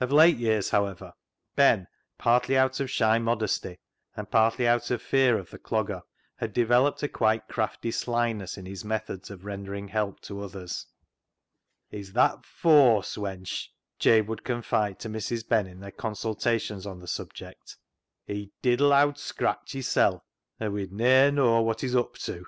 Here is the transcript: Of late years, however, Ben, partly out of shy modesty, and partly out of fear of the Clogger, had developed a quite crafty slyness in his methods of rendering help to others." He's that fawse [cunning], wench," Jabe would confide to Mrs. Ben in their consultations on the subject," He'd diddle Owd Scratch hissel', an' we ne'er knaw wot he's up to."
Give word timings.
Of 0.00 0.12
late 0.12 0.36
years, 0.36 0.68
however, 0.68 1.14
Ben, 1.54 1.88
partly 2.18 2.58
out 2.58 2.78
of 2.78 2.90
shy 2.90 3.18
modesty, 3.18 3.78
and 4.14 4.30
partly 4.30 4.68
out 4.68 4.90
of 4.90 5.00
fear 5.00 5.38
of 5.38 5.48
the 5.48 5.58
Clogger, 5.58 6.02
had 6.34 6.52
developed 6.52 7.02
a 7.02 7.08
quite 7.08 7.48
crafty 7.48 7.90
slyness 7.90 8.58
in 8.58 8.66
his 8.66 8.84
methods 8.84 9.30
of 9.30 9.46
rendering 9.46 9.88
help 9.88 10.20
to 10.24 10.42
others." 10.42 10.86
He's 11.90 12.12
that 12.12 12.44
fawse 12.44 13.14
[cunning], 13.14 13.44
wench," 13.46 13.68
Jabe 13.98 14.26
would 14.28 14.44
confide 14.44 14.98
to 15.00 15.08
Mrs. 15.08 15.48
Ben 15.48 15.66
in 15.66 15.80
their 15.80 15.90
consultations 15.90 16.84
on 16.86 16.98
the 16.98 17.08
subject," 17.08 17.78
He'd 18.26 18.52
diddle 18.60 18.92
Owd 18.92 19.16
Scratch 19.16 19.72
hissel', 19.72 20.22
an' 20.60 20.72
we 20.74 20.86
ne'er 20.88 21.30
knaw 21.32 21.62
wot 21.62 21.80
he's 21.80 21.96
up 21.96 22.16
to." 22.18 22.44